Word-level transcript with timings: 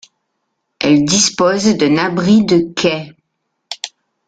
Elle 0.79 1.05
dispose 1.05 1.77
d'un 1.77 1.97
abri 1.99 2.43
de 2.43 2.73
quai. 2.73 3.11